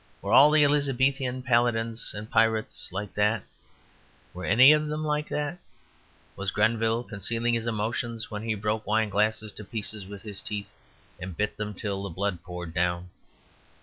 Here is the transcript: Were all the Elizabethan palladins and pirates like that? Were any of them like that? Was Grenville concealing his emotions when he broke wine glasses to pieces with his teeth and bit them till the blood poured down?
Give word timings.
Were 0.19 0.33
all 0.33 0.49
the 0.49 0.63
Elizabethan 0.63 1.43
palladins 1.43 2.11
and 2.15 2.27
pirates 2.27 2.91
like 2.91 3.13
that? 3.13 3.43
Were 4.33 4.45
any 4.45 4.71
of 4.73 4.87
them 4.87 5.03
like 5.05 5.29
that? 5.29 5.59
Was 6.35 6.49
Grenville 6.49 7.03
concealing 7.03 7.53
his 7.53 7.67
emotions 7.67 8.31
when 8.31 8.41
he 8.41 8.55
broke 8.55 8.87
wine 8.87 9.09
glasses 9.09 9.51
to 9.53 9.63
pieces 9.63 10.07
with 10.07 10.23
his 10.23 10.41
teeth 10.41 10.73
and 11.19 11.37
bit 11.37 11.55
them 11.55 11.75
till 11.75 12.01
the 12.01 12.09
blood 12.09 12.41
poured 12.41 12.73
down? 12.73 13.11